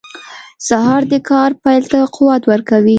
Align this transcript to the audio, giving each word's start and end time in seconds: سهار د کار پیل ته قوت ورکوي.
سهار 0.67 1.01
د 1.11 1.13
کار 1.29 1.51
پیل 1.63 1.83
ته 1.91 1.97
قوت 2.15 2.41
ورکوي. 2.51 2.89